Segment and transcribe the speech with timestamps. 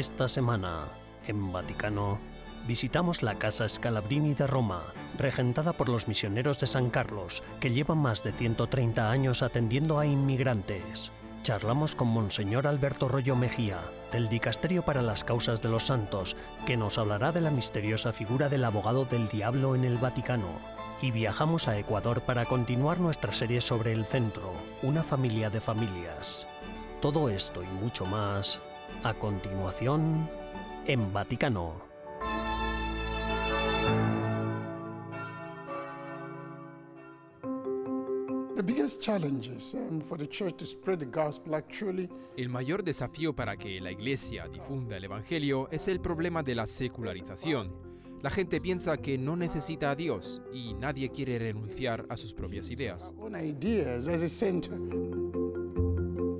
[0.00, 0.88] Esta semana,
[1.26, 2.18] en Vaticano,
[2.66, 7.98] visitamos la Casa Scalabrini de Roma, regentada por los misioneros de San Carlos, que llevan
[7.98, 11.12] más de 130 años atendiendo a inmigrantes.
[11.42, 16.78] Charlamos con Monseñor Alberto Rollo Mejía, del Dicasterio para las Causas de los Santos, que
[16.78, 20.60] nos hablará de la misteriosa figura del abogado del diablo en el Vaticano.
[21.02, 26.48] Y viajamos a Ecuador para continuar nuestra serie sobre el centro, una familia de familias.
[27.02, 28.62] Todo esto y mucho más,
[29.02, 30.28] a continuación,
[30.86, 31.90] en Vaticano.
[42.36, 46.66] El mayor desafío para que la Iglesia difunda el Evangelio es el problema de la
[46.66, 47.72] secularización.
[48.22, 52.68] La gente piensa que no necesita a Dios y nadie quiere renunciar a sus propias
[52.70, 53.10] ideas.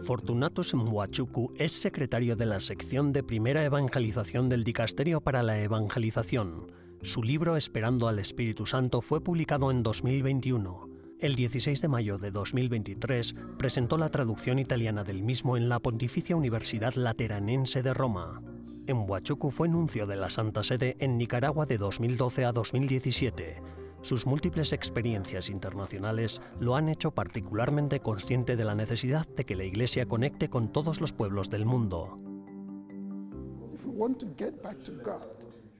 [0.02, 6.72] Fortunato Mwachuku es secretario de la sección de primera evangelización del Dicasterio para la Evangelización.
[7.02, 10.88] Su libro Esperando al Espíritu Santo fue publicado en 2021.
[11.18, 16.34] El 16 de mayo de 2023 presentó la traducción italiana del mismo en la Pontificia
[16.34, 18.40] Universidad Lateranense de Roma.
[18.86, 23.79] En Huachucu fue nuncio de la Santa Sede en Nicaragua de 2012 a 2017.
[24.02, 29.64] Sus múltiples experiencias internacionales lo han hecho particularmente consciente de la necesidad de que la
[29.64, 32.16] Iglesia conecte con todos los pueblos del mundo.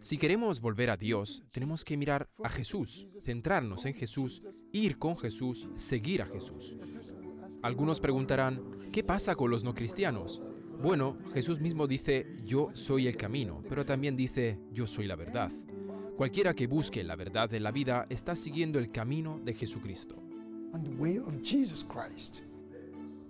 [0.00, 5.16] Si queremos volver a Dios, tenemos que mirar a Jesús, centrarnos en Jesús, ir con
[5.16, 6.74] Jesús, seguir a Jesús.
[7.62, 8.62] Algunos preguntarán,
[8.92, 10.52] ¿qué pasa con los no cristianos?
[10.82, 15.50] Bueno, Jesús mismo dice, yo soy el camino, pero también dice, yo soy la verdad.
[16.20, 20.22] Cualquiera que busque la verdad en la vida está siguiendo el camino de Jesucristo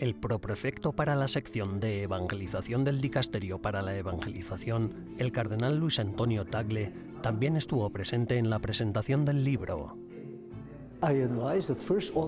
[0.00, 6.00] el proprefecto para la sección de evangelización del Dicasterio para la Evangelización, el cardenal Luis
[6.00, 6.92] Antonio Tagle,
[7.22, 9.96] también estuvo presente en la presentación del libro.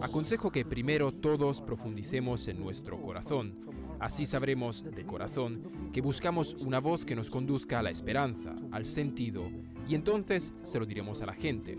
[0.03, 3.59] Aconsejo que primero todos profundicemos en nuestro corazón.
[3.99, 8.87] Así sabremos de corazón que buscamos una voz que nos conduzca a la esperanza, al
[8.87, 9.50] sentido,
[9.88, 11.76] y entonces se lo diremos a la gente.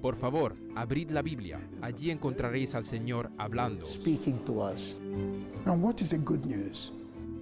[0.00, 1.60] Por favor, abrid la Biblia.
[1.80, 3.86] Allí encontraréis al Señor hablando.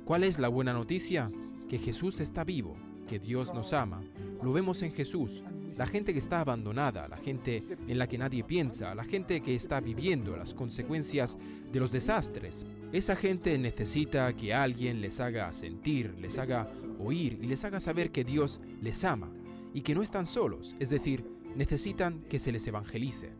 [0.04, 1.26] ¿Cuál es la buena noticia?
[1.68, 2.76] Que Jesús está vivo,
[3.08, 4.02] que Dios nos ama.
[4.42, 5.42] Lo vemos en Jesús.
[5.76, 9.54] La gente que está abandonada, la gente en la que nadie piensa, la gente que
[9.54, 11.38] está viviendo las consecuencias
[11.72, 12.66] de los desastres.
[12.92, 16.68] Esa gente necesita que alguien les haga sentir, les haga
[16.98, 19.30] oír y les haga saber que Dios les ama
[19.74, 21.24] y que no están solos, es decir,
[21.56, 23.32] necesitan que se les evangelice.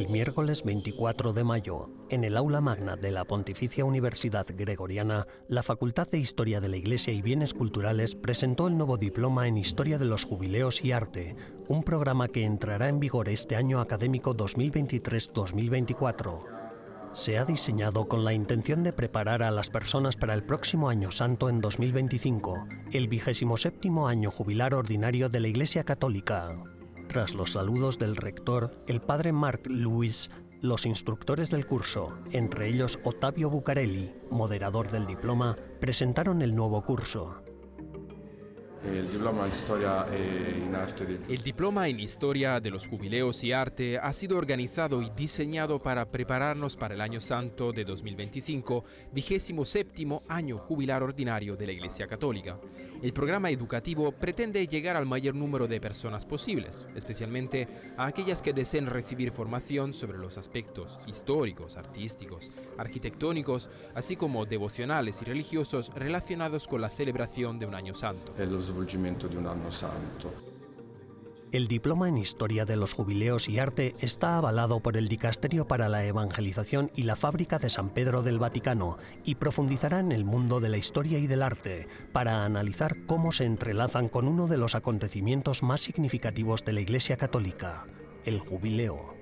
[0.00, 5.62] El miércoles 24 de mayo, en el aula magna de la Pontificia Universidad Gregoriana, la
[5.62, 9.98] Facultad de Historia de la Iglesia y Bienes Culturales presentó el nuevo diploma en Historia
[9.98, 11.36] de los Jubileos y Arte,
[11.68, 16.44] un programa que entrará en vigor este año académico 2023-2024.
[17.12, 21.10] Se ha diseñado con la intención de preparar a las personas para el próximo Año
[21.10, 26.54] Santo en 2025, el vigésimo séptimo año jubilar ordinario de la Iglesia Católica.
[27.10, 33.00] Tras los saludos del rector, el padre Mark Lewis, los instructores del curso, entre ellos
[33.02, 37.42] Ottavio Bucarelli, moderador del diploma, presentaron el nuevo curso.
[41.28, 46.06] El diploma, en Historia de los Jubileos y Arte ha sido organizado y diseñado para
[46.06, 52.06] prepararnos para el Año Santo de 2025, vigésimo séptimo año jubilar ordinario de la Iglesia
[52.06, 52.58] Católica.
[53.02, 57.66] El programa educativo pretende llegar al mayor número de personas posibles, especialmente
[57.96, 65.20] a aquellas que deseen recibir formación sobre los aspectos históricos, artísticos, arquitectónicos, así como devocionales
[65.22, 68.32] y religiosos relacionados con la celebración de un Año Santo
[71.52, 75.88] El diploma en Historia de los Jubileos y Arte está avalado por el Dicasterio para
[75.88, 80.60] la Evangelización y la Fábrica de San Pedro del Vaticano y profundizará en el mundo
[80.60, 84.76] de la historia y del arte para analizar cómo se entrelazan con uno de los
[84.76, 87.84] acontecimientos más significativos de la Iglesia Católica,
[88.24, 89.19] el Jubileo.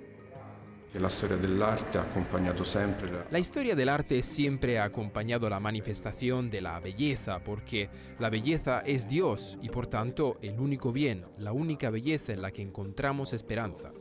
[0.94, 3.10] La historia del arte ha acompañado siempre.
[3.30, 8.80] La historia del arte siempre ha acompañado la manifestación de la belleza, porque la belleza
[8.80, 13.34] es Dios y por tanto el único bien, la única belleza en la que encontramos
[13.34, 13.92] esperanza.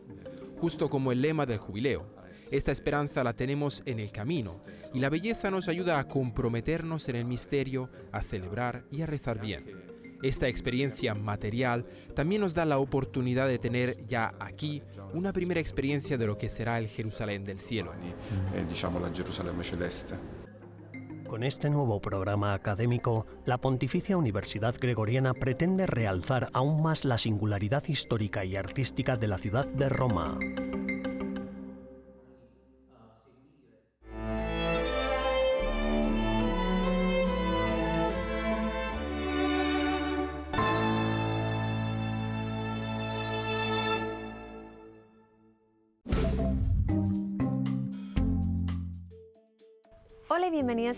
[0.62, 2.08] Justo como el lema del jubileo,
[2.52, 4.64] esta esperanza la tenemos en el camino
[4.94, 9.42] y la belleza nos ayuda a comprometernos en el misterio, a celebrar y a rezar
[9.42, 9.97] bien.
[10.22, 11.86] Esta experiencia material
[12.16, 14.82] también nos da la oportunidad de tener ya aquí
[15.14, 17.92] una primera experiencia de lo que será el Jerusalén del cielo.
[17.94, 18.66] Eh,
[21.28, 27.84] Con este nuevo programa académico, la Pontificia Universidad Gregoriana pretende realzar aún más la singularidad
[27.88, 30.40] histórica y artística de la ciudad de Roma.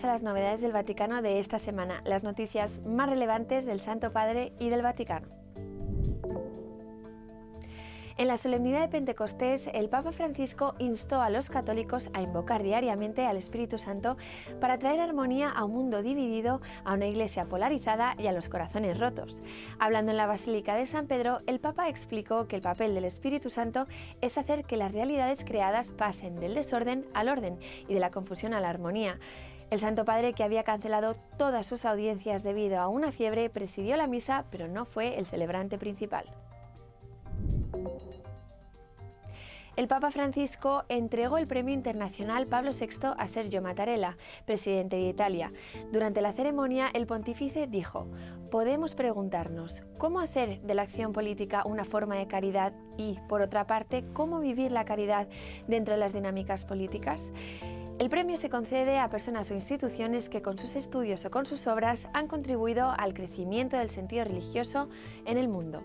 [0.04, 4.52] A las novedades del Vaticano de esta semana, las noticias más relevantes del Santo Padre
[4.58, 5.28] y del Vaticano.
[8.16, 13.26] En la solemnidad de Pentecostés, el Papa Francisco instó a los católicos a invocar diariamente
[13.26, 14.16] al Espíritu Santo
[14.60, 19.00] para traer armonía a un mundo dividido, a una iglesia polarizada y a los corazones
[19.00, 19.42] rotos.
[19.78, 23.48] Hablando en la Basílica de San Pedro, el Papa explicó que el papel del Espíritu
[23.48, 23.86] Santo
[24.20, 27.58] es hacer que las realidades creadas pasen del desorden al orden
[27.88, 29.18] y de la confusión a la armonía.
[29.70, 34.08] El Santo Padre, que había cancelado todas sus audiencias debido a una fiebre, presidió la
[34.08, 36.24] misa, pero no fue el celebrante principal.
[39.76, 45.52] El Papa Francisco entregó el Premio Internacional Pablo VI a Sergio Mattarella, presidente de Italia.
[45.92, 48.08] Durante la ceremonia, el pontífice dijo,
[48.50, 53.68] podemos preguntarnos, ¿cómo hacer de la acción política una forma de caridad y, por otra
[53.68, 55.28] parte, cómo vivir la caridad
[55.68, 57.32] dentro de las dinámicas políticas?
[58.00, 61.66] El premio se concede a personas o instituciones que con sus estudios o con sus
[61.66, 64.88] obras han contribuido al crecimiento del sentido religioso
[65.26, 65.82] en el mundo.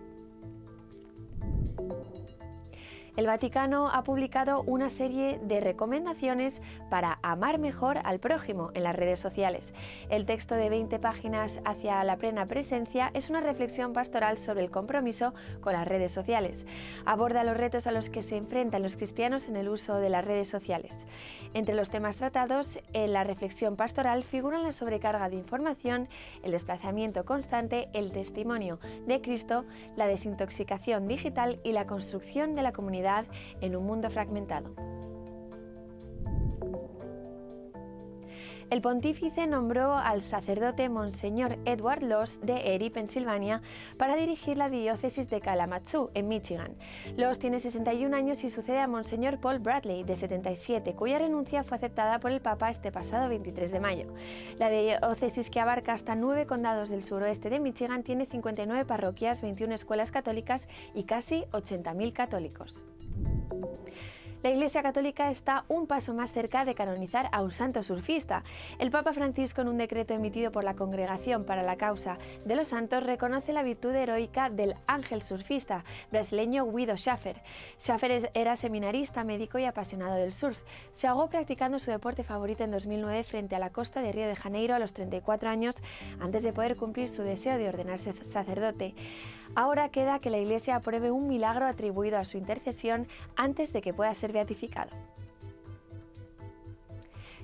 [3.17, 8.93] El Vaticano ha publicado una serie de recomendaciones para amar mejor al prójimo en las
[8.93, 9.73] redes sociales.
[10.09, 14.69] El texto de 20 páginas hacia la plena presencia es una reflexión pastoral sobre el
[14.69, 16.65] compromiso con las redes sociales.
[17.05, 20.25] Aborda los retos a los que se enfrentan los cristianos en el uso de las
[20.25, 21.07] redes sociales.
[21.53, 26.09] Entre los temas tratados en la reflexión pastoral figuran la sobrecarga de información,
[26.43, 28.77] el desplazamiento constante, el testimonio
[29.07, 29.63] de Cristo,
[29.95, 33.04] la desintoxicación digital y la construcción de la comunidad
[33.61, 34.73] en un mundo fragmentado.
[38.71, 43.61] El pontífice nombró al sacerdote Monseñor Edward Loss de Erie, Pensilvania,
[43.95, 46.75] para dirigir la diócesis de Kalamazoo, en Michigan.
[47.15, 51.77] Loss tiene 61 años y sucede a Monseñor Paul Bradley, de 77, cuya renuncia fue
[51.77, 54.13] aceptada por el Papa este pasado 23 de mayo.
[54.57, 59.75] La diócesis, que abarca hasta nueve condados del suroeste de Michigan, tiene 59 parroquias, 21
[59.75, 62.83] escuelas católicas y casi 80.000 católicos.
[64.45, 68.43] La Iglesia Católica está un paso más cerca de canonizar a un santo surfista.
[68.77, 72.67] El Papa Francisco, en un decreto emitido por la Congregación para la Causa de los
[72.67, 77.41] Santos, reconoce la virtud heroica del ángel surfista brasileño Guido Schaffer.
[77.79, 80.59] Schaffer era seminarista, médico y apasionado del surf.
[80.91, 84.35] Se ahogó practicando su deporte favorito en 2009 frente a la costa de Río de
[84.35, 85.77] Janeiro a los 34 años,
[86.19, 88.93] antes de poder cumplir su deseo de ordenarse sacerdote.
[89.55, 93.07] Ahora queda que la Iglesia apruebe un milagro atribuido a su intercesión
[93.37, 94.91] antes de que pueda ser beatificado.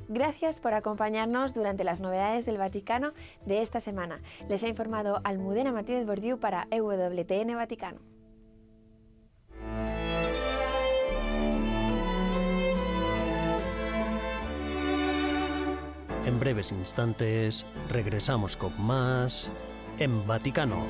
[0.09, 3.13] Gracias por acompañarnos durante las novedades del Vaticano
[3.45, 4.19] de esta semana.
[4.49, 7.99] Les ha informado Almudena Martínez Bordiú para EWTN Vaticano.
[16.25, 19.49] En breves instantes regresamos con más
[19.97, 20.83] en Vaticano.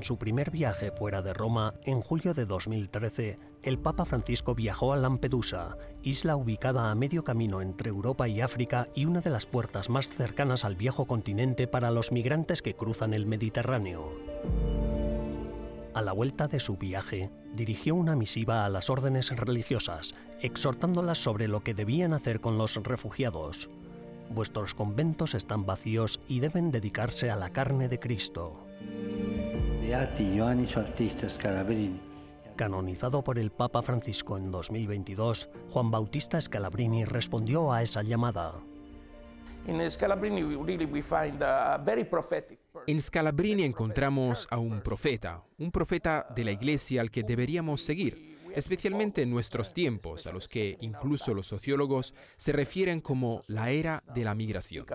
[0.00, 4.94] En su primer viaje fuera de Roma, en julio de 2013, el Papa Francisco viajó
[4.94, 9.44] a Lampedusa, isla ubicada a medio camino entre Europa y África y una de las
[9.44, 14.10] puertas más cercanas al viejo continente para los migrantes que cruzan el Mediterráneo.
[15.92, 21.46] A la vuelta de su viaje, dirigió una misiva a las órdenes religiosas, exhortándolas sobre
[21.46, 23.68] lo que debían hacer con los refugiados.
[24.30, 28.64] vuestros conventos están vacíos y deben dedicarse a la carne de Cristo.
[29.90, 30.38] Beati
[31.28, 32.00] Scalabrini.
[32.54, 38.54] Canonizado por el Papa Francisco en 2022, Juan Bautista Scalabrini respondió a esa llamada.
[39.66, 42.84] In Scalabrini, we really we find a very prophetic person.
[42.86, 48.38] En Scalabrini encontramos a un profeta, un profeta de la iglesia al que deberíamos seguir,
[48.54, 54.04] especialmente en nuestros tiempos, a los que incluso los sociólogos se refieren como la era
[54.14, 54.86] de la migración.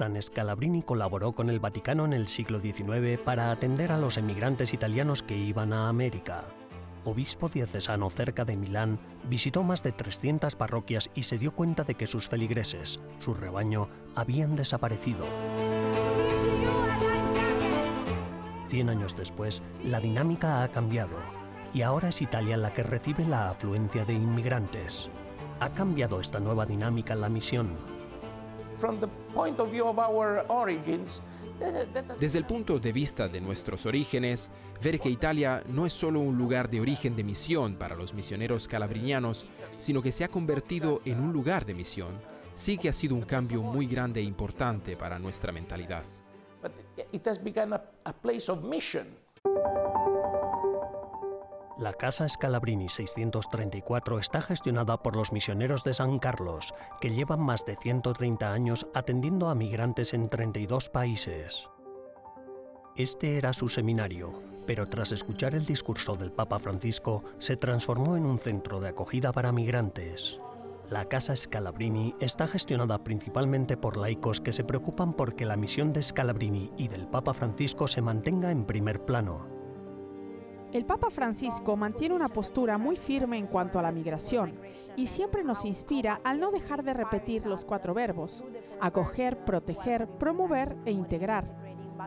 [0.00, 4.72] San Scalabrini colaboró con el Vaticano en el siglo XIX para atender a los emigrantes
[4.72, 6.44] italianos que iban a América.
[7.04, 11.96] Obispo diocesano cerca de Milán, visitó más de 300 parroquias y se dio cuenta de
[11.96, 15.26] que sus feligreses, su rebaño, habían desaparecido.
[18.68, 21.18] Cien años después, la dinámica ha cambiado
[21.74, 25.10] y ahora es Italia la que recibe la afluencia de inmigrantes.
[25.60, 27.99] ¿Ha cambiado esta nueva dinámica la misión?
[32.18, 34.50] Desde el punto de vista de nuestros orígenes,
[34.82, 38.66] ver que Italia no es solo un lugar de origen de misión para los misioneros
[38.66, 39.44] calabrinianos,
[39.78, 42.18] sino que se ha convertido en un lugar de misión,
[42.54, 46.04] sí que ha sido un cambio muy grande e importante para nuestra mentalidad.
[51.80, 57.64] La Casa Scalabrini 634 está gestionada por los misioneros de San Carlos, que llevan más
[57.64, 61.70] de 130 años atendiendo a migrantes en 32 países.
[62.96, 68.26] Este era su seminario, pero tras escuchar el discurso del Papa Francisco, se transformó en
[68.26, 70.38] un centro de acogida para migrantes.
[70.90, 76.02] La Casa Scalabrini está gestionada principalmente por laicos que se preocupan porque la misión de
[76.02, 79.59] Scalabrini y del Papa Francisco se mantenga en primer plano.
[80.72, 84.54] El Papa Francisco mantiene una postura muy firme en cuanto a la migración
[84.94, 88.44] y siempre nos inspira al no dejar de repetir los cuatro verbos,
[88.80, 91.44] acoger, proteger, promover e integrar.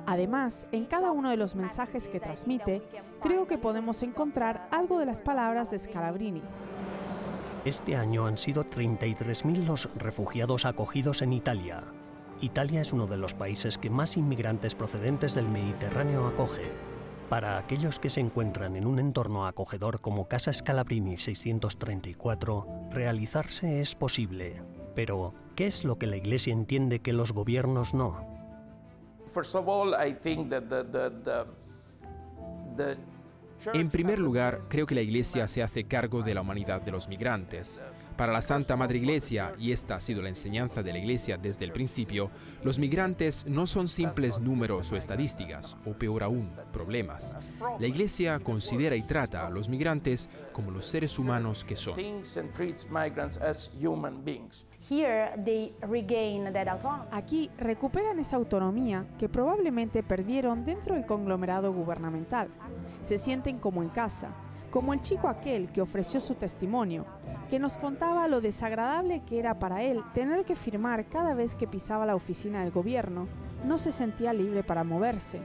[0.06, 2.82] Además, en cada uno de los mensajes que transmite,
[3.22, 6.42] creo que podemos encontrar algo de las palabras de Scalabrini.
[7.66, 11.84] Este año han sido 33.000 los refugiados acogidos en Italia.
[12.40, 16.93] Italia es uno de los países que más inmigrantes procedentes del Mediterráneo acoge.
[17.34, 23.96] Para aquellos que se encuentran en un entorno acogedor como Casa Scalabrini 634, realizarse es
[23.96, 24.62] posible.
[24.94, 28.24] Pero, ¿qué es lo que la Iglesia entiende que los gobiernos no?
[29.34, 31.46] First of all, I think that the, the, the,
[32.78, 32.98] the
[33.58, 36.92] church En primer lugar, creo que la Iglesia se hace cargo de la humanidad de
[36.92, 37.82] los migrantes.
[38.18, 41.66] Para la Santa Madre Iglesia, y esta ha sido la enseñanza de la Iglesia desde
[41.66, 42.30] el principio,
[42.64, 47.34] los migrantes no son simples números o estadísticas, o peor aún, problemas.
[47.80, 51.96] La Iglesia considera y trata a los migrantes como los seres humanos que son.
[57.12, 62.50] Aquí recuperan esa autonomía que probablemente perdieron dentro del conglomerado gubernamental.
[63.02, 64.30] Se sienten como en casa,
[64.70, 67.06] como el chico aquel que ofreció su testimonio,
[67.54, 71.68] que nos contaba lo desagradable que era para él tener que firmar cada vez que
[71.68, 73.28] pisaba la oficina del gobierno.
[73.64, 75.40] No se sentía libre para moverse.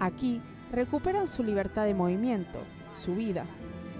[0.00, 0.42] Aquí
[0.72, 2.58] recuperan su libertad de movimiento,
[2.92, 3.44] su vida.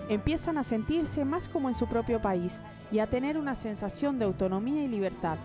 [0.09, 4.25] Empiezan a sentirse más como en su propio país y a tener una sensación de
[4.25, 5.39] autonomía y libertad.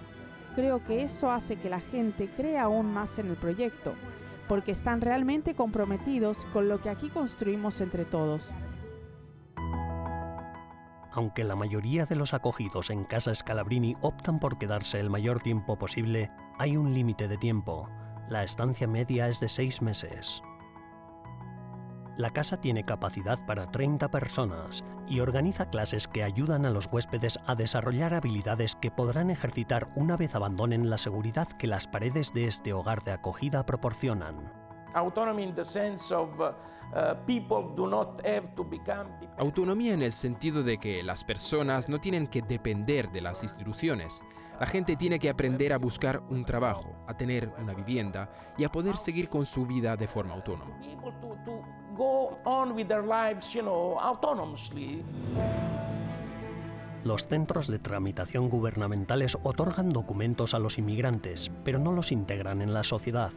[0.55, 3.93] Creo que eso hace que la gente crea aún más en el proyecto,
[4.47, 8.51] porque están realmente comprometidos con lo que aquí construimos entre todos.
[11.19, 15.77] Aunque la mayoría de los acogidos en Casa Scalabrini optan por quedarse el mayor tiempo
[15.77, 17.89] posible, hay un límite de tiempo.
[18.29, 20.41] La estancia media es de seis meses.
[22.15, 27.37] La casa tiene capacidad para 30 personas y organiza clases que ayudan a los huéspedes
[27.45, 32.47] a desarrollar habilidades que podrán ejercitar una vez abandonen la seguridad que las paredes de
[32.47, 34.58] este hogar de acogida proporcionan.
[34.93, 36.29] Autonomy in the sense of
[37.25, 39.39] people do not have to become dependent.
[39.39, 44.21] Autonomía en el sentido de que las personas no tienen que depender de las instituciones.
[44.59, 48.71] La gente tiene que aprender a buscar un trabajo, a tener una vivienda y a
[48.71, 50.77] poder seguir con su vida de forma autónoma.
[57.05, 62.73] Los centros de tramitación gubernamentales otorgan documentos a los inmigrantes, pero no los integran en
[62.73, 63.31] la sociedad.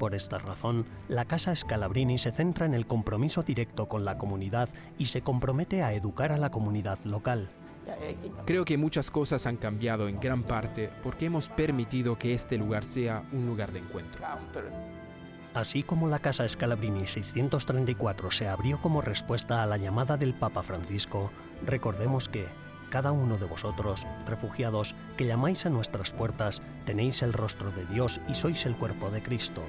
[0.00, 4.70] Por esta razón, la Casa Scalabrini se centra en el compromiso directo con la comunidad
[4.96, 7.50] y se compromete a educar a la comunidad local.
[8.46, 12.86] Creo que muchas cosas han cambiado en gran parte porque hemos permitido que este lugar
[12.86, 14.24] sea un lugar de encuentro.
[15.52, 20.62] Así como la Casa Scalabrini 634 se abrió como respuesta a la llamada del Papa
[20.62, 21.30] Francisco,
[21.66, 22.46] recordemos que
[22.88, 28.20] cada uno de vosotros, refugiados, que llamáis a nuestras puertas, tenéis el rostro de Dios
[28.28, 29.62] y sois el cuerpo de Cristo.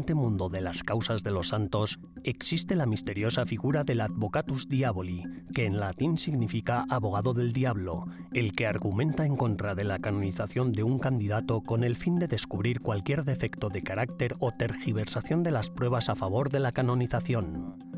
[0.00, 5.24] Intrigante mundo de las causas de los santos existe la misteriosa figura del Advocatus Diaboli,
[5.52, 10.72] que en latín significa abogado del diablo, el que argumenta en contra de la canonización
[10.72, 15.50] de un candidato con el fin de descubrir cualquier defecto de carácter o tergiversación de
[15.50, 17.89] las pruebas a favor de la canonización.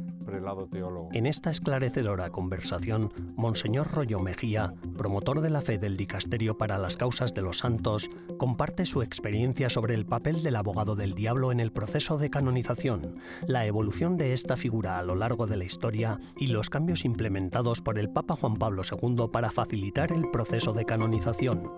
[1.12, 6.96] En esta esclarecedora conversación, Monseñor Rollo Mejía, promotor de la fe del Dicasterio para las
[6.96, 11.60] Causas de los Santos, comparte su experiencia sobre el papel del abogado del diablo en
[11.60, 16.18] el proceso de canonización, la evolución de esta figura a lo largo de la historia
[16.36, 20.84] y los cambios implementados por el Papa Juan Pablo II para facilitar el proceso de
[20.84, 21.70] canonización.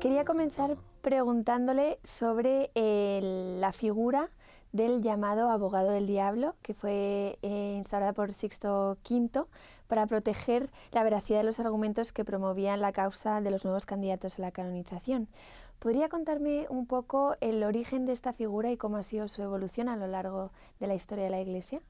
[0.00, 4.30] Quería comenzar preguntándole sobre la figura
[4.72, 9.44] del llamado abogado del diablo, que fue eh, instaurada por Sixto V
[9.86, 14.38] para proteger la veracidad de los argumentos que promovían la causa de los nuevos candidatos
[14.38, 15.28] a la canonización.
[15.78, 19.88] ¿Podría contarme un poco el origen de esta figura y cómo ha sido su evolución
[19.88, 21.80] a lo largo de la historia de la Iglesia?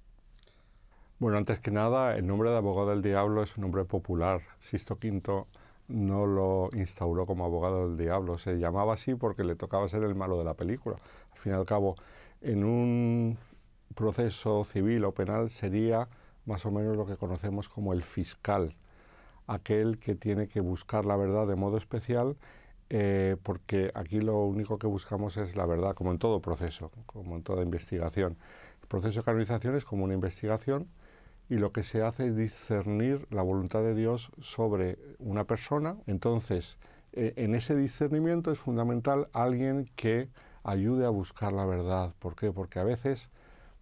[1.18, 4.40] Bueno, antes que nada, el nombre de abogado del diablo es un nombre popular.
[4.60, 5.46] Sixto V
[5.88, 10.14] no lo instauró como abogado del diablo, se llamaba así porque le tocaba ser el
[10.14, 10.96] malo de la película.
[11.32, 11.96] Al fin y al cabo,
[12.40, 13.38] en un
[13.94, 16.08] proceso civil o penal sería
[16.44, 18.74] más o menos lo que conocemos como el fiscal,
[19.46, 22.36] aquel que tiene que buscar la verdad de modo especial,
[22.90, 27.36] eh, porque aquí lo único que buscamos es la verdad, como en todo proceso, como
[27.36, 28.38] en toda investigación.
[28.80, 30.88] El proceso de canonización es como una investigación
[31.50, 35.96] y lo que se hace es discernir la voluntad de Dios sobre una persona.
[36.06, 36.78] Entonces,
[37.12, 40.30] eh, en ese discernimiento es fundamental alguien que
[40.68, 42.14] ayude a buscar la verdad.
[42.18, 42.52] ¿Por qué?
[42.52, 43.30] Porque a veces,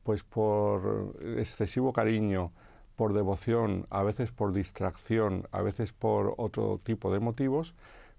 [0.02, 2.52] pues por excesivo cariño,
[2.96, 7.74] por devoción, a veces por distracción, a veces por otro tipo de motivos,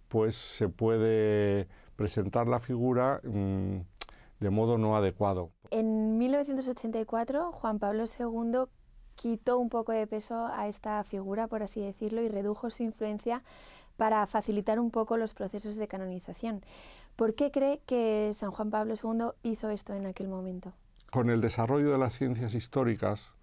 [0.08, 3.80] pues se puede presentar la figura mm,
[4.40, 5.52] de modo no adecuado.
[5.72, 8.66] En 1984, Juan Pablo II
[9.16, 13.44] quitó un poco de peso a esta figura, por así decirlo, y redujo su influencia
[13.98, 16.62] para facilitar un poco los procesos de canonización.
[17.18, 20.74] ¿Por qué cree que San Juan Pablo II hizo esto en aquel momento?
[21.10, 23.34] Con el desarrollo de las ciencias históricas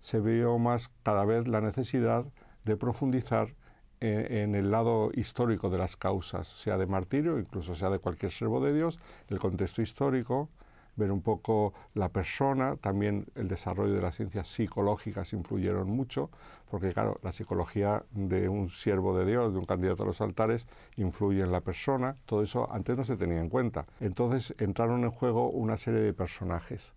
[0.00, 2.24] se vio más cada vez la necesidad
[2.64, 3.56] de profundizar
[3.98, 8.60] en, el lado histórico de las causas, sea de martirio, incluso sea de cualquier servo
[8.60, 10.48] de Dios, el contexto histórico,
[10.96, 16.30] ver un poco la persona, también el desarrollo de las ciencias psicológicas influyeron mucho,
[16.70, 20.66] porque claro, la psicología de un siervo de Dios, de un candidato a los altares,
[20.96, 23.86] influye en la persona, todo eso antes no se tenía en cuenta.
[24.00, 26.92] Entonces entraron en juego una serie de personajes,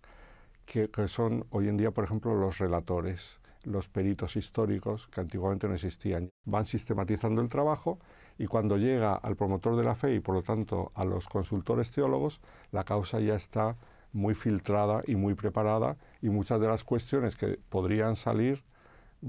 [0.66, 5.74] que, son hoy en día, por ejemplo, los relatores, los peritos históricos, que antiguamente no
[5.74, 6.30] existían.
[6.44, 7.98] Van sistematizando el trabajo
[8.38, 11.90] y cuando llega al promotor de la fe y por lo tanto a los consultores
[11.90, 13.76] teólogos, la causa ya está
[14.12, 18.64] muy filtrada y muy preparada y muchas de las cuestiones que podrían salir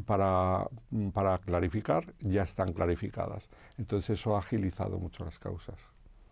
[0.05, 0.67] para,
[1.13, 3.49] para clarificar ya están clarificadas.
[3.77, 5.79] Entonces eso ha agilizado mucho las causas.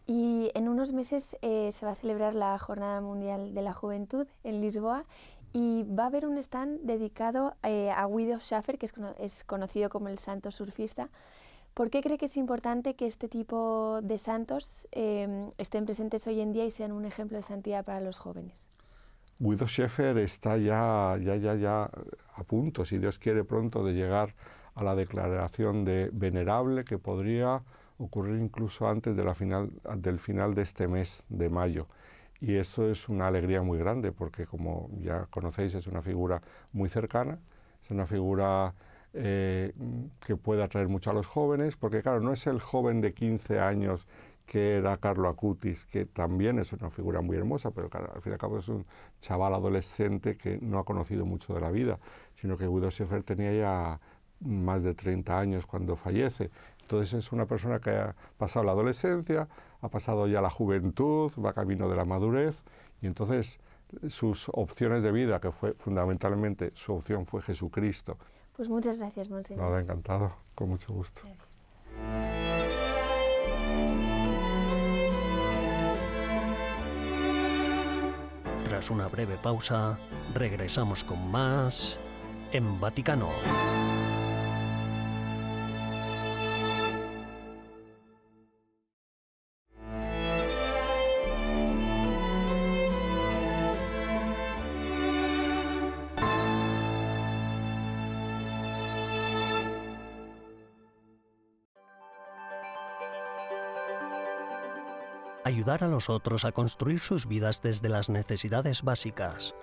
[0.07, 4.27] Y en unos meses eh, se va a celebrar la Jornada Mundial de la Juventud
[4.43, 5.05] en Lisboa
[5.55, 9.89] y va a haber un stand dedicado eh, a Guido Schaffer, que es, es conocido
[9.89, 11.07] como el santo surfista.
[11.73, 16.41] ¿Por qué cree que es importante que este tipo de santos em, estén presentes hoy
[16.41, 18.67] en día y sean un ejemplo de santidad para los jóvenes?
[19.39, 21.89] Guido Schäfer está ya, ya, ya, ya
[22.33, 24.35] a punto, si Dios quiere pronto, de llegar
[24.73, 27.63] a la declaración de venerable que podría
[27.97, 31.87] ocurrir incluso antes de la final, del final de este mes de mayo.
[32.41, 36.41] Y eso es una alegría muy grande porque, como ya conocéis, es una figura
[36.73, 37.39] muy cercana,
[37.83, 38.73] es una figura
[39.13, 39.73] eh,
[40.25, 43.59] que puede atraer mucho a los jóvenes, porque claro, no es el joven de 15
[43.59, 44.07] años
[44.45, 48.33] que era Carlo Acutis, que también es una figura muy hermosa, pero al fin y
[48.33, 48.85] al cabo es un
[49.21, 51.99] chaval adolescente que no ha conocido mucho de la vida,
[52.35, 53.99] sino que Guido Schäfer tenía ya
[54.41, 56.51] más de 30 años cuando fallece.
[56.85, 59.47] Entonces es una persona que ha pasado la adolescencia,
[59.81, 62.63] ha pasado ya la juventud, va camino de la madurez,
[63.01, 63.59] y entonces
[64.07, 68.17] sus opciones de vida, que fue fundamentalmente su opción fue Jesucristo,
[68.55, 69.65] pues muchas gracias, Monseñor.
[69.65, 71.21] Nada, encantado, con mucho gusto.
[78.63, 79.99] Tras una breve pausa,
[80.33, 81.99] regresamos con más
[82.51, 83.29] en Vaticano.
[105.75, 109.55] Ayudar a los otros a construir sus vidas desde las necesidades básicas.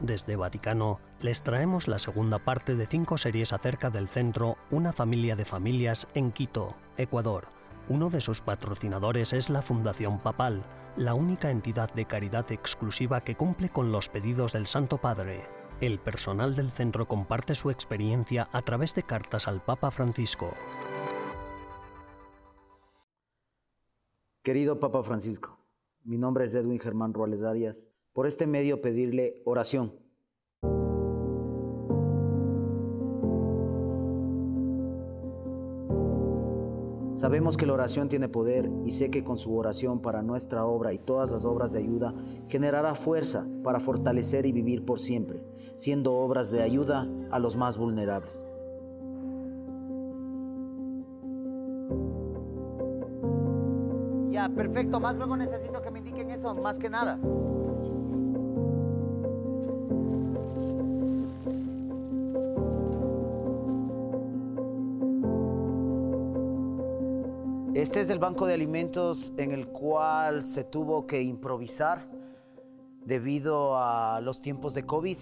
[0.00, 5.36] Desde Vaticano les traemos la segunda parte de cinco series acerca del centro Una familia
[5.36, 7.48] de familias en Quito, Ecuador.
[7.88, 10.62] Uno de sus patrocinadores es la Fundación Papal,
[10.96, 15.42] la única entidad de caridad exclusiva que cumple con los pedidos del Santo Padre.
[15.80, 20.52] El personal del centro comparte su experiencia a través de cartas al Papa Francisco.
[24.42, 25.59] Querido Papa Francisco,
[26.04, 27.88] mi nombre es Edwin Germán Ruales Arias.
[28.12, 29.92] Por este medio pedirle oración.
[37.14, 40.94] Sabemos que la oración tiene poder y sé que con su oración para nuestra obra
[40.94, 42.14] y todas las obras de ayuda
[42.48, 45.44] generará fuerza para fortalecer y vivir por siempre,
[45.76, 48.46] siendo obras de ayuda a los más vulnerables.
[54.54, 55.00] Perfecto.
[55.00, 57.18] Más luego necesito que me indiquen eso, más que nada.
[67.80, 72.06] Este es el banco de alimentos en el cual se tuvo que improvisar
[73.06, 75.16] debido a los tiempos de COVID.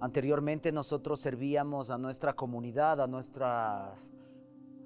[0.00, 4.12] Anteriormente nosotros servíamos a nuestra comunidad, a nuestras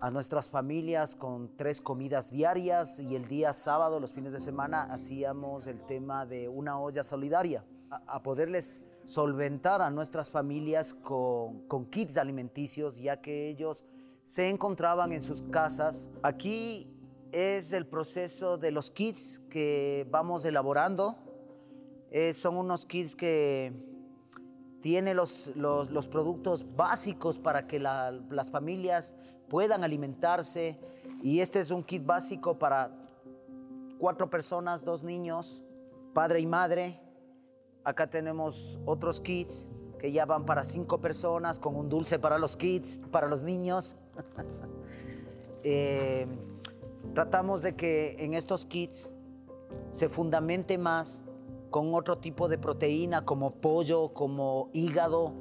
[0.01, 4.83] a nuestras familias con tres comidas diarias y el día sábado, los fines de semana,
[4.83, 11.87] hacíamos el tema de una olla solidaria, a, poderles solventar a nuestras familias con, con
[11.87, 13.85] kits alimenticios, ya que ellos
[14.25, 16.11] se encontraban en sus casas.
[16.23, 16.91] Aquí
[17.33, 21.17] es el proceso de los kits que vamos elaborando.
[22.11, 23.73] Eh, son unos kits que
[24.81, 29.15] tienen los, los, productos básicos para que las familias
[29.49, 30.79] puedan alimentarse.
[31.23, 32.91] Y este es un kit básico para
[33.99, 35.63] cuatro personas, dos niños,
[36.13, 37.01] padre y madre.
[37.85, 39.67] Acá tenemos otros kits
[39.99, 43.97] que ya van para cinco personas, con un dulce para los kids, para los niños.
[45.67, 46.27] Eh,
[47.15, 49.11] tratamos de que en estos kits
[49.93, 51.25] se fundamente más
[51.71, 55.33] con otro tipo de proteína como pollo, como hígado,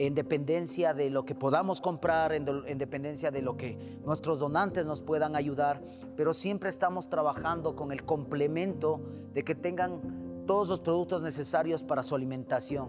[0.00, 2.46] en dependencia de lo que podamos comprar, en,
[2.78, 5.82] dependencia de lo que nuestros donantes nos puedan ayudar,
[6.16, 9.02] pero siempre estamos trabajando con el complemento
[9.34, 12.88] de que tengan todos los productos necesarios para su alimentación.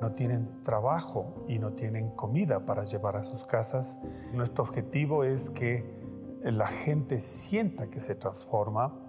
[0.00, 4.00] No tienen trabajo y no tienen comida para llevar a sus casas.
[4.32, 5.94] Nuestro objetivo es que
[6.42, 9.05] la gente sienta que se transforma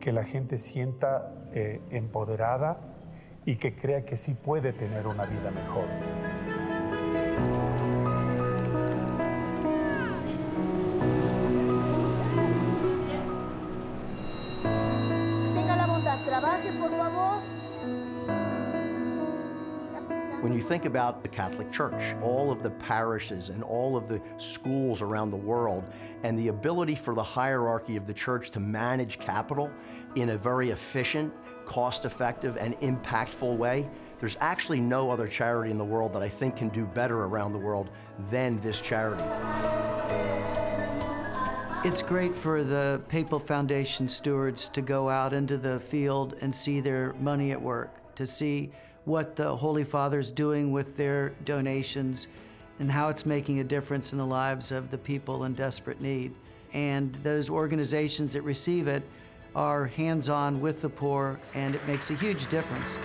[0.00, 2.78] que la gente sienta eh, empoderada
[3.44, 5.86] y que crea que sí puede tener una vida mejor.
[20.44, 24.20] When you think about the Catholic Church, all of the parishes and all of the
[24.36, 25.84] schools around the world,
[26.22, 29.70] and the ability for the hierarchy of the church to manage capital
[30.16, 31.32] in a very efficient,
[31.64, 36.28] cost effective, and impactful way, there's actually no other charity in the world that I
[36.28, 37.88] think can do better around the world
[38.30, 39.24] than this charity.
[41.88, 46.80] It's great for the Papal Foundation stewards to go out into the field and see
[46.80, 48.72] their money at work, to see
[49.04, 52.26] what the Holy Father's doing with their donations
[52.78, 56.34] and how it's making a difference in the lives of the people in desperate need.
[56.72, 59.02] And those organizations that receive it
[59.54, 62.98] are hands on with the poor, and it makes a huge difference.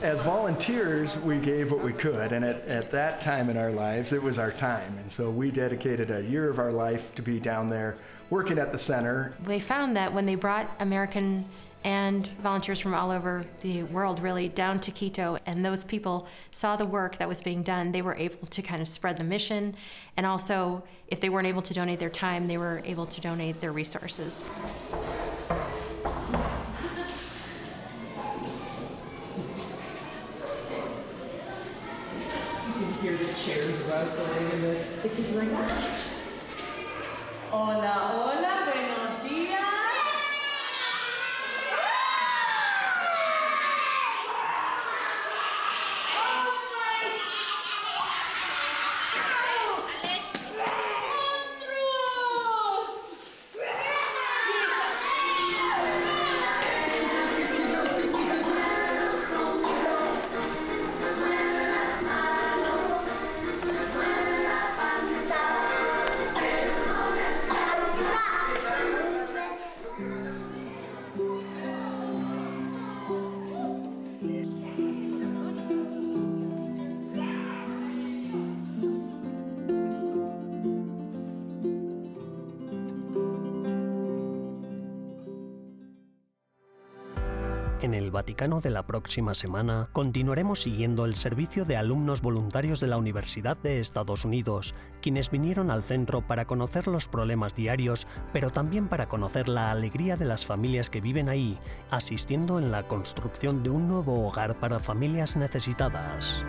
[0.00, 4.14] As volunteers, we gave what we could, and at, at that time in our lives,
[4.14, 4.96] it was our time.
[4.98, 7.98] And so we dedicated a year of our life to be down there
[8.30, 9.34] working at the center.
[9.44, 11.44] They found that when they brought American
[11.84, 15.38] and volunteers from all over the world really down to Quito.
[15.46, 17.90] And those people saw the work that was being done.
[17.90, 19.74] They were able to kind of spread the mission.
[20.16, 23.60] And also, if they weren't able to donate their time, they were able to donate
[23.60, 24.44] their resources.
[33.00, 35.98] Here the chairs rustling and the, the kids like, ah.
[37.50, 38.40] Hola, hola,
[87.90, 92.86] En el Vaticano de la próxima semana continuaremos siguiendo el servicio de alumnos voluntarios de
[92.86, 98.52] la Universidad de Estados Unidos, quienes vinieron al centro para conocer los problemas diarios, pero
[98.52, 101.58] también para conocer la alegría de las familias que viven ahí,
[101.90, 106.44] asistiendo en la construcción de un nuevo hogar para familias necesitadas.